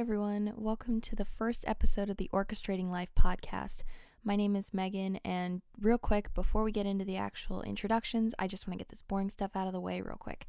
[0.00, 0.54] everyone.
[0.56, 3.82] Welcome to the first episode of the Orchestrating Life podcast.
[4.24, 8.46] My name is Megan, and real quick, before we get into the actual introductions, I
[8.46, 10.48] just want to get this boring stuff out of the way real quick.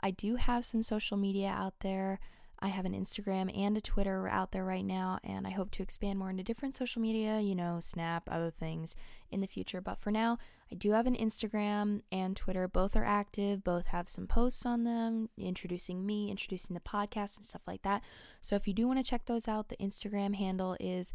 [0.00, 2.20] I do have some social media out there.
[2.62, 5.82] I have an Instagram and a Twitter out there right now, and I hope to
[5.82, 8.94] expand more into different social media, you know, Snap, other things
[9.32, 9.80] in the future.
[9.80, 10.38] But for now,
[10.70, 12.68] I do have an Instagram and Twitter.
[12.68, 17.44] Both are active, both have some posts on them introducing me, introducing the podcast, and
[17.44, 18.00] stuff like that.
[18.40, 21.12] So if you do want to check those out, the Instagram handle is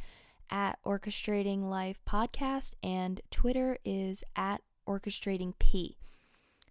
[0.52, 5.96] at Orchestrating Life Podcast, and Twitter is at Orchestrating P.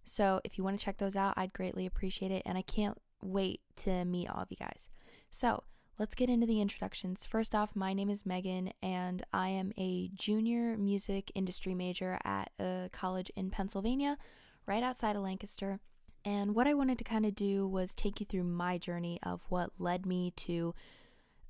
[0.05, 2.43] So if you want to check those out, I'd greatly appreciate it.
[2.45, 4.89] And I can't wait to meet all of you guys.
[5.31, 5.63] So,
[5.99, 7.25] let's get into the introductions.
[7.25, 12.51] First off, my name is Megan, and I am a junior music industry major at
[12.59, 14.17] a college in Pennsylvania,
[14.65, 15.79] right outside of Lancaster.
[16.23, 19.41] And what I wanted to kind of do was take you through my journey of
[19.49, 20.75] what led me to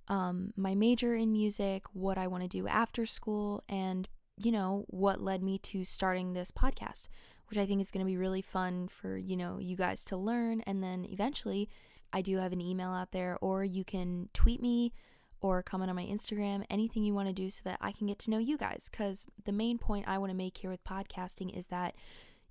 [0.08, 4.08] um, my major in music, what I want to do after school, and
[4.40, 7.08] you know, what led me to starting this podcast
[7.48, 10.18] which I think is going to be really fun for, you know, you guys to
[10.18, 10.62] learn.
[10.62, 11.70] And then eventually,
[12.12, 14.94] I do have an email out there, or you can tweet me
[15.40, 18.20] or comment on my Instagram, anything you want to do so that I can get
[18.20, 18.90] to know you guys.
[18.90, 21.96] Because the main point I want to make here with podcasting is that,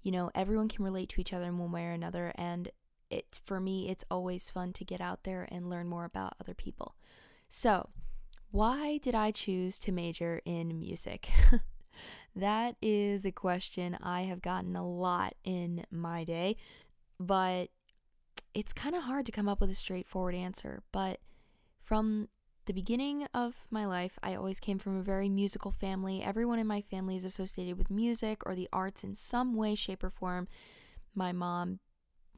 [0.03, 2.33] you know, everyone can relate to each other in one way or another.
[2.37, 2.71] And
[3.11, 6.55] it, for me, it's always fun to get out there and learn more about other
[6.55, 6.95] people.
[7.49, 7.91] So,
[8.51, 11.29] why did I choose to major in music?
[12.37, 16.57] That is a question I have gotten a lot in my day,
[17.19, 17.71] but
[18.53, 20.83] it's kind of hard to come up with a straightforward answer.
[20.93, 21.21] But
[21.83, 22.29] from
[22.67, 26.23] the beginning of my life, I always came from a very musical family.
[26.23, 30.05] Everyone in my family is associated with music or the arts in some way, shape,
[30.05, 30.47] or form.
[31.15, 31.79] My mom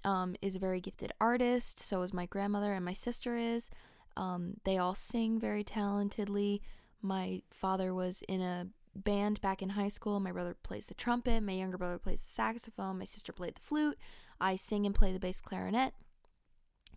[0.05, 3.69] um, is a very gifted artist, so is my grandmother, and my sister is.
[4.17, 6.61] Um, they all sing very talentedly.
[7.03, 8.69] My father was in a
[8.99, 10.21] band back in high school.
[10.21, 13.99] My brother plays the trumpet, my younger brother plays saxophone, my sister played the flute.
[14.41, 15.95] I sing and play the bass clarinet.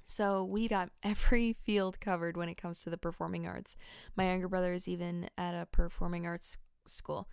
[0.06, 3.76] So we got every field covered when it comes to the performing arts.
[4.16, 7.28] My younger brother is even at a performing arts school.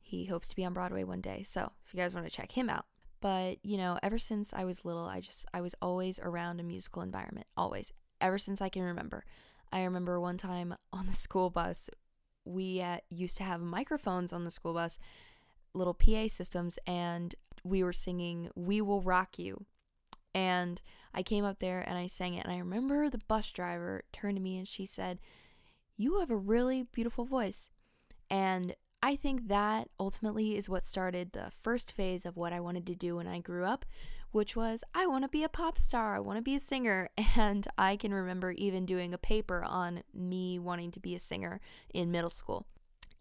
[0.00, 1.42] He hopes to be on Broadway one day.
[1.42, 2.86] So if you guys want to check him out.
[3.20, 6.62] But, you know, ever since I was little, I just I was always around a
[6.62, 7.46] musical environment.
[7.56, 7.92] Always.
[8.20, 9.24] Ever since I can remember.
[9.72, 11.90] I remember one time on the school bus,
[12.48, 14.98] we uh, used to have microphones on the school bus,
[15.74, 19.66] little PA systems, and we were singing We Will Rock You.
[20.34, 20.80] And
[21.14, 22.44] I came up there and I sang it.
[22.44, 25.18] And I remember the bus driver turned to me and she said,
[25.96, 27.68] You have a really beautiful voice.
[28.30, 32.86] And I think that ultimately is what started the first phase of what I wanted
[32.86, 33.84] to do when I grew up,
[34.32, 37.08] which was I want to be a pop star, I want to be a singer.
[37.36, 41.60] And I can remember even doing a paper on me wanting to be a singer
[41.94, 42.66] in middle school.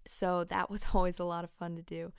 [0.08, 2.14] So that was always a lot of fun to do.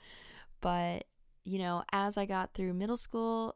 [0.61, 1.05] But,
[1.43, 3.55] you know, as I got through middle school,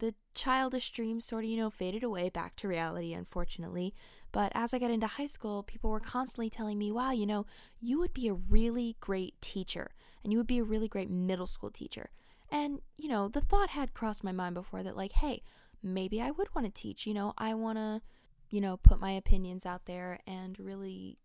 [0.00, 3.94] the childish dreams sort of, you know, faded away back to reality, unfortunately.
[4.32, 7.46] But as I got into high school, people were constantly telling me, wow, you know,
[7.80, 9.92] you would be a really great teacher
[10.22, 12.10] and you would be a really great middle school teacher.
[12.54, 15.42] And, you know, the thought had crossed my mind before that, like, hey,
[15.82, 17.04] maybe I would want to teach.
[17.04, 18.00] You know, I want to,
[18.48, 21.18] you know, put my opinions out there and really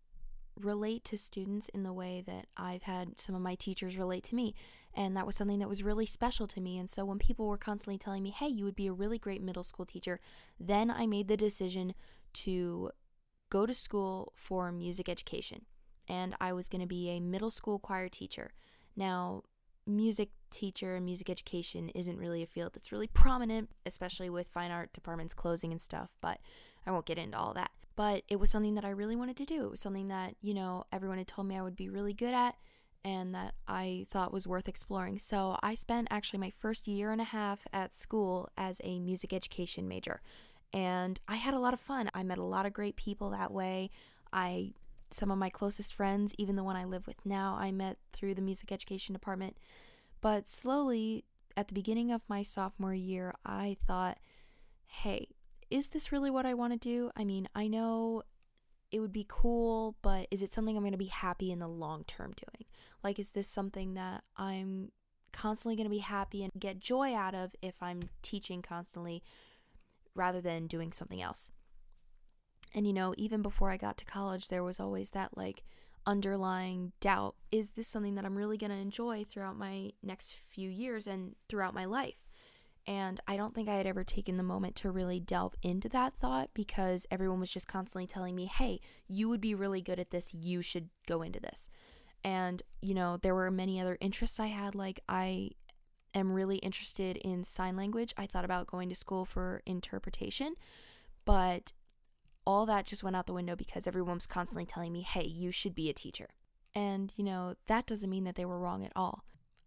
[0.58, 4.34] relate to students in the way that I've had some of my teachers relate to
[4.34, 4.56] me.
[4.92, 6.76] And that was something that was really special to me.
[6.78, 9.40] And so when people were constantly telling me, hey, you would be a really great
[9.40, 10.18] middle school teacher,
[10.58, 11.94] then I made the decision
[12.32, 12.90] to
[13.50, 15.64] go to school for music education.
[16.08, 18.52] And I was going to be a middle school choir teacher.
[18.96, 19.44] Now,
[19.86, 24.70] music teacher and music education isn't really a field that's really prominent, especially with fine
[24.70, 26.38] art departments closing and stuff, but
[26.86, 27.70] I won't get into all that.
[27.96, 29.64] But it was something that I really wanted to do.
[29.64, 32.34] It was something that, you know, everyone had told me I would be really good
[32.34, 32.56] at
[33.04, 35.18] and that I thought was worth exploring.
[35.18, 39.32] So I spent actually my first year and a half at school as a music
[39.32, 40.20] education major.
[40.72, 42.10] And I had a lot of fun.
[42.14, 43.90] I met a lot of great people that way.
[44.32, 44.74] I
[45.12, 48.34] some of my closest friends, even the one I live with now, I met through
[48.34, 49.56] the music education department.
[50.20, 51.24] But slowly,
[51.56, 54.18] at the beginning of my sophomore year, I thought,
[54.86, 55.28] hey,
[55.70, 57.10] is this really what I want to do?
[57.16, 58.22] I mean, I know
[58.90, 61.68] it would be cool, but is it something I'm going to be happy in the
[61.68, 62.66] long term doing?
[63.02, 64.90] Like, is this something that I'm
[65.32, 69.22] constantly going to be happy and get joy out of if I'm teaching constantly
[70.14, 71.50] rather than doing something else?
[72.74, 75.62] And you know, even before I got to college, there was always that like
[76.10, 80.68] underlying doubt is this something that I'm really going to enjoy throughout my next few
[80.68, 82.26] years and throughout my life?
[82.84, 86.14] And I don't think I had ever taken the moment to really delve into that
[86.14, 90.10] thought because everyone was just constantly telling me, hey, you would be really good at
[90.10, 90.34] this.
[90.34, 91.68] You should go into this.
[92.24, 94.74] And, you know, there were many other interests I had.
[94.74, 95.50] Like, I
[96.14, 98.12] am really interested in sign language.
[98.16, 100.54] I thought about going to school for interpretation,
[101.24, 101.72] but
[102.46, 105.50] all that just went out the window because everyone was constantly telling me, hey, you
[105.50, 106.28] should be a teacher.
[106.74, 109.24] And, you know, that doesn't mean that they were wrong at all.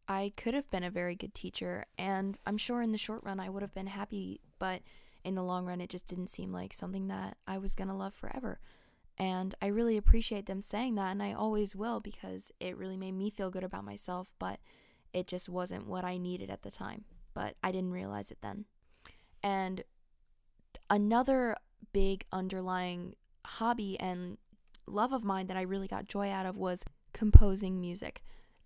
[0.07, 3.39] I could have been a very good teacher, and I'm sure in the short run
[3.39, 4.81] I would have been happy, but
[5.23, 7.93] in the long run it just didn't seem like something that I was going to
[7.93, 8.59] love forever.
[9.17, 13.13] And I really appreciate them saying that, and I always will because it really made
[13.13, 14.59] me feel good about myself, but
[15.13, 17.05] it just wasn't what I needed at the time.
[17.33, 18.65] But I didn't realize it then.
[19.41, 19.83] And
[20.89, 21.55] another
[21.93, 24.37] big underlying hobby and
[24.87, 28.23] love of mine that I really got joy out of was composing music.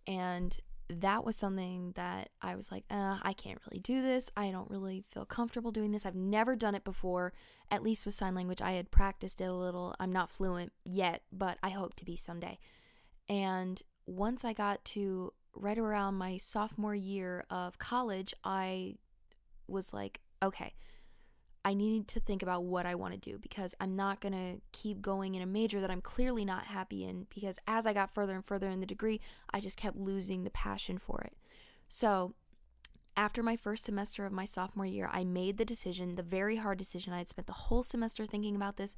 [0.08, 0.58] And
[0.90, 4.32] that was something that I was like, uh, I can't really do this.
[4.38, 6.06] I don't really feel comfortable doing this.
[6.06, 7.34] I've never done it before,
[7.70, 8.62] at least with sign language.
[8.62, 9.96] I had practiced it a little.
[10.00, 12.58] I'm not fluent yet, but I hope to be someday.
[13.28, 18.96] And once I got to right around my sophomore year of college, I
[19.68, 20.74] was like, okay,
[21.68, 24.62] I need to think about what I want to do because I'm not going to
[24.72, 28.14] keep going in a major that I'm clearly not happy in because as I got
[28.14, 29.20] further and further in the degree,
[29.54, 31.34] I just kept losing the passion for it.
[31.90, 32.36] So,
[33.18, 36.78] after my first semester of my sophomore year, I made the decision, the very hard
[36.78, 37.12] decision.
[37.12, 38.96] I had spent the whole semester thinking about this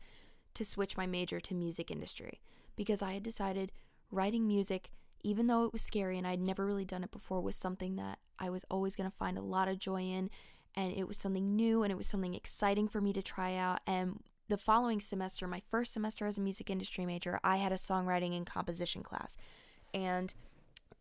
[0.54, 2.40] to switch my major to music industry
[2.76, 3.72] because I had decided
[4.12, 4.92] writing music,
[5.24, 8.20] even though it was scary and I'd never really done it before, was something that
[8.38, 10.30] I was always going to find a lot of joy in
[10.80, 13.82] and it was something new and it was something exciting for me to try out.
[13.86, 17.76] And the following semester, my first semester as a music industry major, I had a
[17.76, 19.36] songwriting and composition class.
[19.94, 20.34] And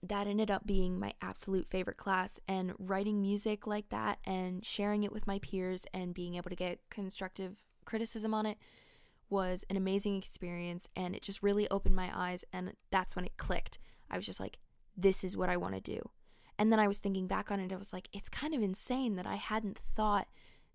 [0.03, 2.41] that ended up being my absolute favorite class.
[2.49, 6.57] And writing music like that and sharing it with my peers and being able to
[6.57, 8.59] get constructive criticism on it
[9.31, 10.89] was an amazing experience.
[10.97, 12.45] And it just really opened my eyes.
[12.53, 13.79] And that's when it clicked.
[14.11, 14.59] I was just like,
[14.97, 16.11] this is what I want to do.
[16.59, 19.17] And then I was thinking back on it, I was like, it's kind of insane
[19.17, 20.27] that I hadn't thought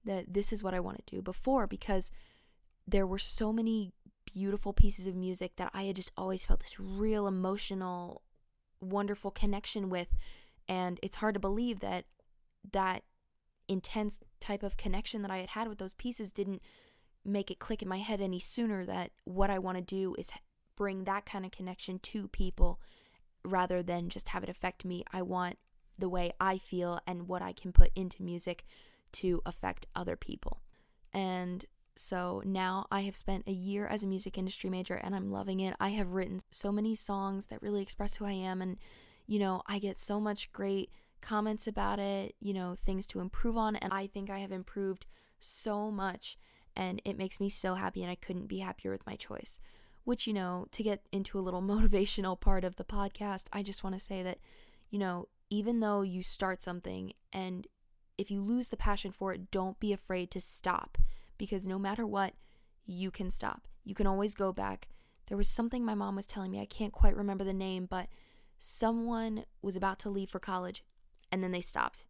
[0.06, 2.12] that this is what I want to do before because
[2.88, 3.91] there were so many
[4.25, 8.21] beautiful pieces of music that I had just always felt this real emotional,
[8.81, 10.07] wonderful connection with.
[10.68, 12.06] And it's hard to believe that
[12.71, 13.03] that
[13.68, 16.62] intense type of connection that I had had with those pieces didn't
[17.25, 20.31] make it click in my head any sooner that what I want to do is
[20.75, 22.79] bring that kind of connection to people
[23.45, 25.03] rather than just have it affect me.
[25.12, 25.57] I want
[25.98, 28.66] the way I feel and what I can put into music
[29.13, 30.62] to affect other people.
[31.13, 35.31] And so now I have spent a year as a music industry major and I'm
[35.31, 35.75] loving it.
[35.80, 38.78] I have written so many songs that really express who I am and
[39.25, 40.92] you know, I get so much great
[41.22, 45.06] comments about it, you know, things to improve on and I think I have improved
[45.39, 46.38] so much
[46.75, 49.60] and it makes me so happy and I couldn't be happier with my choice.
[50.04, 53.84] Which, you know, to get into a little motivational part of the podcast, I just
[53.84, 54.39] want to say that,
[54.89, 57.68] you know, even though you start something and
[58.18, 60.98] if you lose the passion for it, don't be afraid to stop
[61.38, 62.34] because no matter what,
[62.86, 63.68] you can stop.
[63.84, 64.88] You can always go back.
[65.28, 68.07] There was something my mom was telling me, I can't quite remember the name, but
[68.60, 70.84] someone was about to leave for college
[71.32, 72.06] and then they stopped.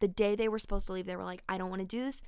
[0.00, 2.04] The day they were supposed to leave, they were like, I don't want to do
[2.04, 2.22] this.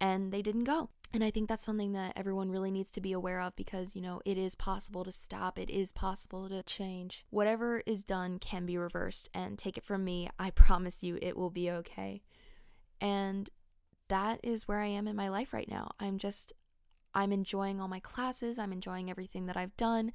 [0.00, 0.90] And they didn't go.
[1.12, 4.02] And I think that's something that everyone really needs to be aware of because, you
[4.02, 7.24] know, it is possible to stop, it is possible to change.
[7.30, 11.36] Whatever is done can be reversed, and take it from me, I promise you it
[11.36, 12.22] will be okay.
[13.00, 13.50] And
[14.08, 15.90] that is where I am in my life right now.
[15.98, 16.52] I'm just,
[17.12, 20.12] I'm enjoying all my classes, I'm enjoying everything that I've done,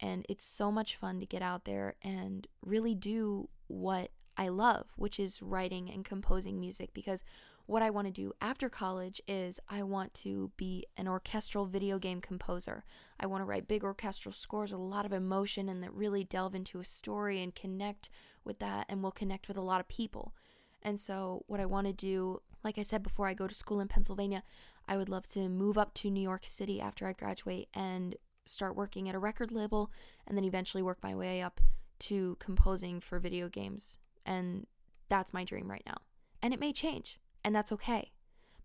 [0.00, 4.86] and it's so much fun to get out there and really do what I love,
[4.96, 7.24] which is writing and composing music because
[7.70, 12.00] what I want to do after college is I want to be an orchestral video
[12.00, 12.84] game composer.
[13.20, 16.24] I want to write big orchestral scores with a lot of emotion and that really
[16.24, 18.10] delve into a story and connect
[18.44, 20.34] with that and will connect with a lot of people.
[20.82, 23.78] And so, what I want to do, like I said before, I go to school
[23.78, 24.42] in Pennsylvania,
[24.88, 28.74] I would love to move up to New York City after I graduate and start
[28.74, 29.92] working at a record label
[30.26, 31.60] and then eventually work my way up
[32.00, 33.96] to composing for video games.
[34.26, 34.66] And
[35.08, 35.98] that's my dream right now.
[36.42, 38.12] And it may change and that's okay.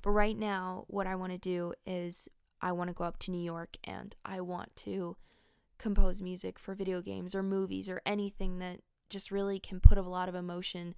[0.01, 2.27] But right now, what I want to do is
[2.62, 5.17] I want to go up to New York and I want to
[5.77, 10.03] compose music for video games or movies or anything that just really can put a
[10.03, 10.96] lot of emotion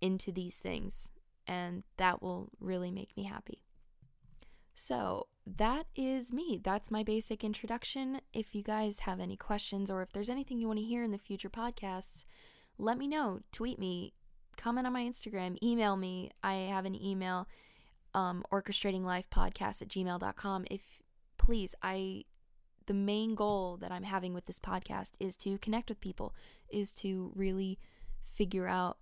[0.00, 1.10] into these things.
[1.46, 3.62] And that will really make me happy.
[4.74, 6.58] So, that is me.
[6.62, 8.20] That's my basic introduction.
[8.32, 11.12] If you guys have any questions or if there's anything you want to hear in
[11.12, 12.24] the future podcasts,
[12.78, 13.40] let me know.
[13.52, 14.14] Tweet me,
[14.56, 16.30] comment on my Instagram, email me.
[16.42, 17.48] I have an email,
[18.14, 20.64] um, orchestratinglifepodcast at gmail.com.
[20.70, 21.02] If
[21.36, 22.24] please, I
[22.86, 26.34] the main goal that I'm having with this podcast is to connect with people,
[26.68, 27.78] is to really
[28.20, 28.98] figure out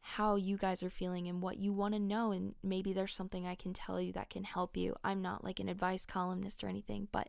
[0.00, 2.32] how you guys are feeling and what you want to know.
[2.32, 4.94] And maybe there's something I can tell you that can help you.
[5.02, 7.28] I'm not like an advice columnist or anything, but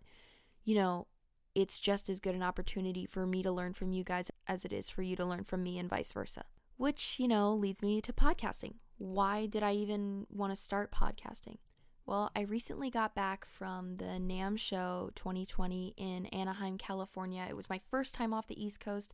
[0.63, 1.07] you know,
[1.53, 4.73] it's just as good an opportunity for me to learn from you guys as it
[4.73, 6.43] is for you to learn from me and vice versa.
[6.77, 8.75] Which, you know, leads me to podcasting.
[8.97, 11.57] Why did I even want to start podcasting?
[12.05, 17.45] Well, I recently got back from the NAMM show 2020 in Anaheim, California.
[17.49, 19.13] It was my first time off the East Coast.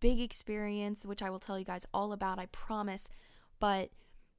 [0.00, 3.08] Big experience, which I will tell you guys all about, I promise.
[3.60, 3.90] But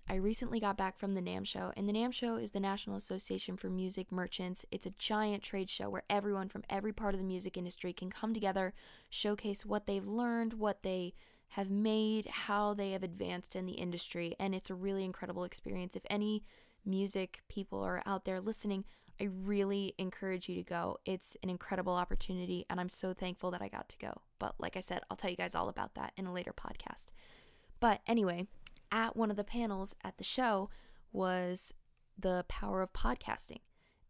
[0.10, 2.98] I recently got back from the NAMM show, and the NAMM show is the National
[2.98, 4.66] Association for Music Merchants.
[4.70, 8.10] It's a giant trade show where everyone from every part of the music industry can
[8.10, 8.74] come together,
[9.10, 11.14] showcase what they've learned, what they
[11.54, 15.96] have made, how they have advanced in the industry, and it's a really incredible experience.
[15.96, 16.44] If any
[16.84, 18.86] music people are out there listening,
[19.22, 20.98] I really encourage you to go.
[21.06, 24.22] It's an incredible opportunity, and I'm so thankful that I got to go.
[24.40, 27.12] But like I said, I'll tell you guys all about that in a later podcast.
[27.80, 28.48] But anyway,
[28.92, 30.72] at one of the panels at the show
[31.12, 31.72] was
[32.18, 33.60] the power of podcasting.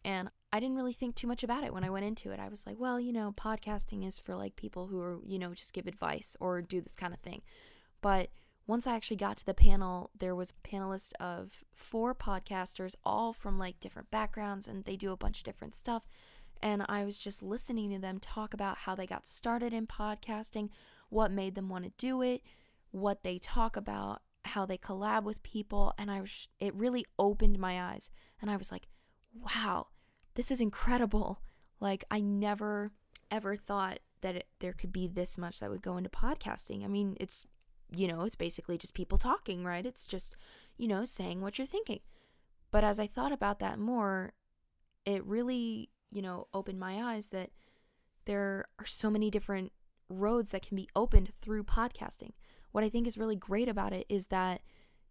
[0.06, 2.40] And I didn't really think too much about it when I went into it.
[2.40, 5.56] I was like, well, you know, podcasting is for like people who are, you know,
[5.56, 7.42] just give advice or do this kind of thing.
[8.02, 8.30] But
[8.68, 13.34] once I actually got to the panel, there was a panelist of four podcasters, all
[13.34, 16.08] from like different backgrounds, and they do a bunch of different stuff.
[16.62, 20.70] And I was just listening to them talk about how they got started in podcasting,
[21.10, 22.44] what made them want to do it,
[22.92, 25.96] what they talk about, how they collab with people.
[25.98, 28.12] And I was, it really opened my eyes.
[28.40, 28.88] And I was like,
[29.34, 29.88] wow,
[30.36, 31.42] this is incredible.
[31.80, 32.92] Like, I never
[33.32, 36.84] ever thought that it, there could be this much that would go into podcasting.
[36.84, 37.46] I mean, it's
[37.96, 39.86] you know, it's basically just people talking, right?
[39.86, 40.36] It's just,
[40.78, 42.00] you know, saying what you're thinking.
[42.72, 44.34] But as I thought about that more,
[45.06, 47.52] it really, you know, opened my eyes that
[48.26, 49.72] there are so many different
[50.10, 52.32] roads that can be opened through podcasting.
[52.72, 54.62] What I think is really great about it is that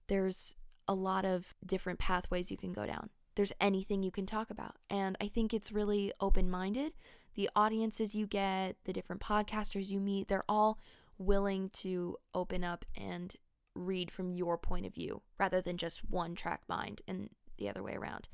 [0.08, 0.56] there's
[0.88, 3.10] a lot of different pathways you can go down.
[3.34, 4.76] There's anything you can talk about.
[4.90, 6.92] And I think it's really open minded.
[7.34, 10.78] The audiences you get, the different podcasters you meet, they're all
[11.18, 13.34] willing to open up and
[13.74, 17.82] read from your point of view rather than just one track mind and the other
[17.82, 18.28] way around.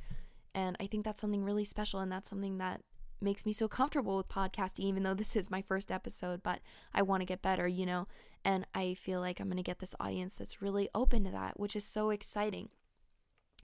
[0.54, 2.80] And I think that's something really special and that's something that
[3.20, 6.60] makes me so comfortable with podcasting even though this is my first episode, but
[6.94, 8.06] I want to get better, you know.
[8.44, 11.58] And I feel like I'm going to get this audience that's really open to that,
[11.58, 12.68] which is so exciting.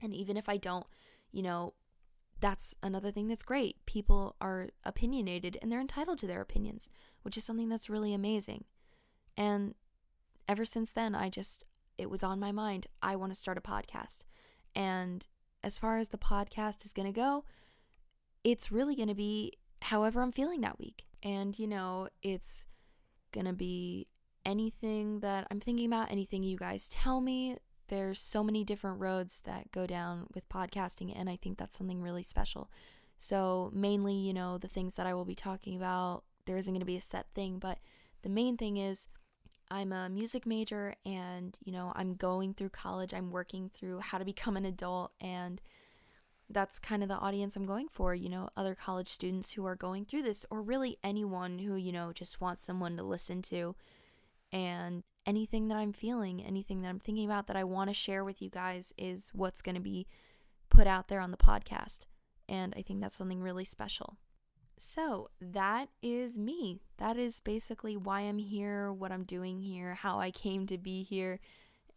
[0.01, 0.85] And even if I don't,
[1.35, 1.73] you know,
[2.39, 3.75] that's another thing that's great.
[3.85, 6.89] People are opinionated and they're entitled to their opinions,
[7.23, 8.63] which is something that's really amazing.
[9.35, 9.75] And
[10.47, 11.65] ever since then, I just,
[11.97, 12.87] it was on my mind.
[13.01, 14.23] I want to start a podcast.
[14.73, 15.27] And
[15.61, 17.43] as far as the podcast is going to go,
[18.45, 19.51] it's really going to be
[19.81, 21.03] however I'm feeling that week.
[21.21, 22.65] And, you know, it's
[23.33, 24.07] going to be
[24.45, 27.57] anything that I'm thinking about, anything you guys tell me.
[27.87, 32.01] There's so many different roads that go down with podcasting, and I think that's something
[32.01, 32.69] really special.
[33.17, 36.79] So, mainly, you know, the things that I will be talking about, there isn't going
[36.79, 37.79] to be a set thing, but
[38.23, 39.07] the main thing is
[39.69, 43.13] I'm a music major and, you know, I'm going through college.
[43.13, 45.11] I'm working through how to become an adult.
[45.19, 45.61] And
[46.49, 49.75] that's kind of the audience I'm going for, you know, other college students who are
[49.75, 53.75] going through this, or really anyone who, you know, just wants someone to listen to.
[54.51, 58.23] And anything that I'm feeling, anything that I'm thinking about that I want to share
[58.23, 60.07] with you guys is what's going to be
[60.69, 62.05] put out there on the podcast.
[62.47, 64.17] And I think that's something really special.
[64.77, 66.79] So that is me.
[66.97, 71.03] That is basically why I'm here, what I'm doing here, how I came to be
[71.03, 71.39] here.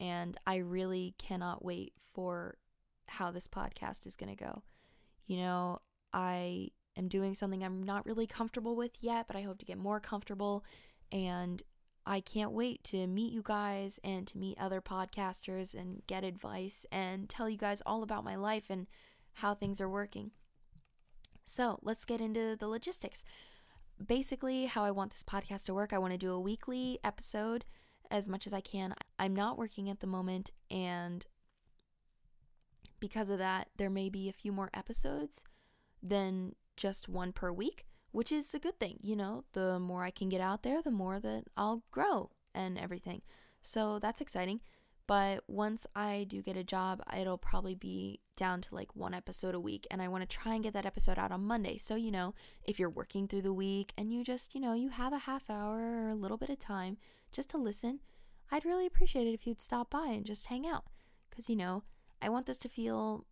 [0.00, 2.56] And I really cannot wait for
[3.08, 4.62] how this podcast is going to go.
[5.26, 5.78] You know,
[6.12, 9.78] I am doing something I'm not really comfortable with yet, but I hope to get
[9.78, 10.64] more comfortable.
[11.10, 11.62] And
[12.10, 16.86] I can't wait to meet you guys and to meet other podcasters and get advice
[16.90, 18.86] and tell you guys all about my life and
[19.34, 20.30] how things are working.
[21.44, 23.24] So let's get into the logistics.
[24.04, 27.66] Basically, how I want this podcast to work, I want to do a weekly episode
[28.10, 28.94] as much as I can.
[29.18, 31.26] I'm not working at the moment, and
[33.00, 35.44] because of that, there may be a few more episodes
[36.02, 38.98] than just one per week, which is a good thing.
[39.02, 42.78] You know, the more I can get out there, the more that I'll grow and
[42.78, 43.22] everything.
[43.62, 44.60] So that's exciting.
[45.06, 49.54] But once I do get a job, it'll probably be down to like one episode
[49.54, 49.86] a week.
[49.90, 51.78] And I want to try and get that episode out on Monday.
[51.78, 54.90] So, you know, if you're working through the week and you just, you know, you
[54.90, 56.98] have a half hour or a little bit of time
[57.32, 58.00] just to listen,
[58.50, 60.84] I'd really appreciate it if you'd stop by and just hang out.
[61.30, 61.84] Because, you know,
[62.20, 63.24] I want this to feel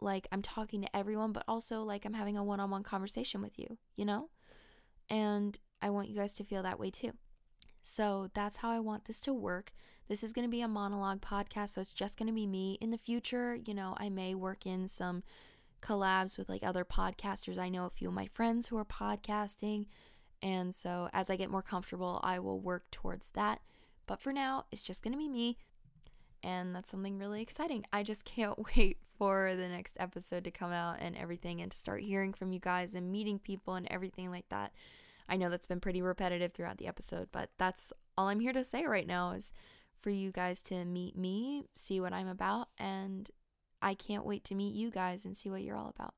[0.00, 3.40] like I'm talking to everyone, but also like I'm having a one on one conversation
[3.40, 4.30] with you, you know?
[5.08, 7.12] And I want you guys to feel that way too.
[7.82, 9.72] So that's how I want this to work.
[10.08, 12.78] This is going to be a monologue podcast, so it's just going to be me.
[12.80, 15.22] In the future, you know, I may work in some
[15.82, 17.58] collabs with like other podcasters.
[17.58, 19.86] I know a few of my friends who are podcasting.
[20.42, 23.60] And so as I get more comfortable, I will work towards that.
[24.06, 25.58] But for now, it's just going to be me.
[26.46, 27.84] And that's something really exciting.
[27.92, 31.76] I just can't wait for the next episode to come out and everything and to
[31.76, 34.72] start hearing from you guys and meeting people and everything like that.
[35.28, 38.62] I know that's been pretty repetitive throughout the episode, but that's all I'm here to
[38.62, 39.52] say right now is
[40.00, 43.28] for you guys to meet me, see what I'm about, and
[43.82, 46.14] I can't wait to meet you guys and see what you're all about.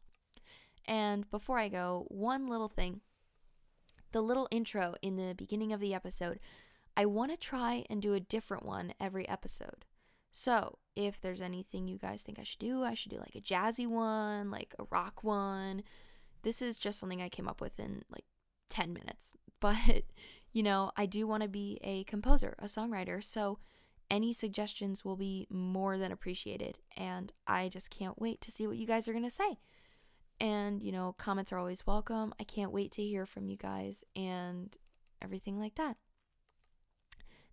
[0.85, 3.01] And before I go, one little thing
[4.13, 6.39] the little intro in the beginning of the episode,
[6.97, 9.85] I want to try and do a different one every episode.
[10.33, 13.41] So, if there's anything you guys think I should do, I should do like a
[13.41, 15.83] jazzy one, like a rock one.
[16.43, 18.25] This is just something I came up with in like
[18.71, 19.33] 10 minutes.
[19.61, 20.05] But,
[20.53, 23.25] you know, I do want to be a composer, a songwriter.
[23.25, 23.59] So,
[24.09, 26.79] any suggestions will be more than appreciated.
[26.97, 29.59] And I just can't wait to see what you guys are going to say.
[30.41, 32.33] And, you know, comments are always welcome.
[32.39, 34.77] I can't wait to hear from you guys and
[35.21, 35.97] everything like that.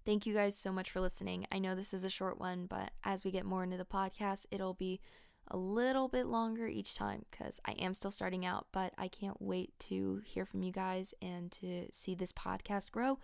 [0.05, 1.47] Thank you guys so much for listening.
[1.51, 4.45] I know this is a short one, but as we get more into the podcast,
[4.51, 5.01] it'll be
[5.47, 9.41] a little bit longer each time because I am still starting out, but I can't
[9.41, 13.17] wait to hear from you guys and to see this podcast grow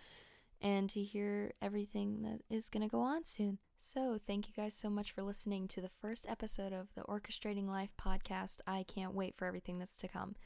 [0.60, 3.58] and to hear everything that is going to go on soon.
[3.78, 7.66] So, thank you guys so much for listening to the first episode of the Orchestrating
[7.68, 8.60] Life podcast.
[8.66, 10.36] I can't wait for everything that's to come.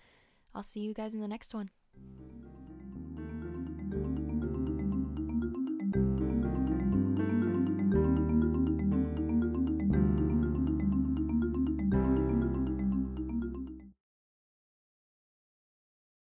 [0.55, 1.71] I'll see you guys in the next one.